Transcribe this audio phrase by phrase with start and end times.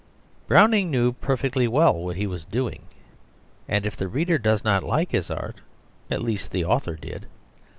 [0.47, 2.85] Browning knew perfectly well what he was doing;
[3.67, 5.57] and if the reader does not like his art,
[6.09, 7.27] at least the author did.